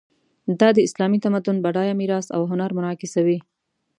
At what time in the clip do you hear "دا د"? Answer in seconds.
0.59-0.79